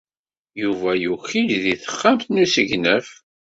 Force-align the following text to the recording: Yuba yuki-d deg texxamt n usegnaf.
Yuba 0.61 0.91
yuki-d 1.03 1.51
deg 1.63 1.79
texxamt 1.83 2.27
n 2.29 2.41
usegnaf. 2.43 3.07